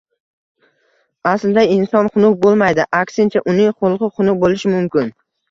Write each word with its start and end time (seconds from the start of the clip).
Aslida 1.31 1.65
inson 1.73 2.09
xunuk 2.15 2.39
bo`lmaydi, 2.47 2.87
aksincha 3.01 3.45
uning 3.55 3.77
xulqi 3.85 4.11
xunuk 4.19 4.43
bo`lishi 4.47 4.75
mumkin 4.75 5.15